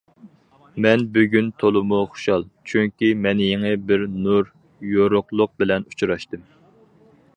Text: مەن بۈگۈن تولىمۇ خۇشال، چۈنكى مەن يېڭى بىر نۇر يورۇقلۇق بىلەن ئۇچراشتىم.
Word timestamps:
مەن 0.85 1.03
بۈگۈن 1.17 1.51
تولىمۇ 1.63 1.99
خۇشال، 2.15 2.47
چۈنكى 2.71 3.11
مەن 3.27 3.43
يېڭى 3.49 3.75
بىر 3.91 4.07
نۇر 4.25 4.51
يورۇقلۇق 4.95 5.55
بىلەن 5.63 5.87
ئۇچراشتىم. 5.93 6.43